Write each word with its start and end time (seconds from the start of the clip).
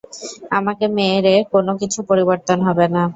আমাকে 0.51 0.85
মেরে 0.97 1.35
কোনো 1.53 1.71
কিছু 1.81 1.99
পরিবর্তন 2.09 2.57
হবে 2.67 2.85
না। 2.95 3.03